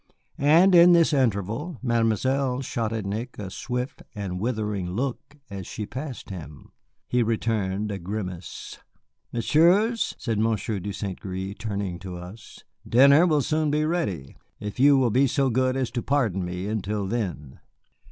[0.39, 5.85] And in this interval Mademoiselle shot at Nick a swift and withering look as she
[5.85, 6.71] passed him.
[7.07, 8.79] He returned a grimace.
[9.31, 11.19] "Messieurs," said Monsieur de St.
[11.21, 15.77] Gré, turning to us, "dinner will soon be ready if you will be so good
[15.77, 17.59] as to pardon me until then."